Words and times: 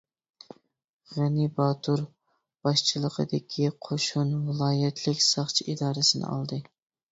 غېنى 1.17 1.45
باتۇر 1.59 2.01
باشچىلىقىدىكى 2.69 3.69
قوشۇن 3.89 4.33
ۋىلايەتلىك 4.49 5.23
ساقچى 5.29 5.71
ئىدارىسىنى 5.71 6.29
ئالدى. 6.35 6.63